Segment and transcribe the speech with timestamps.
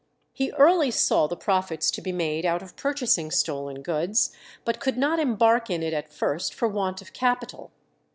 [0.33, 4.31] He early saw the profits to be made out of purchasing stolen goods,
[4.65, 7.69] but could not embark in it at first for want of capital.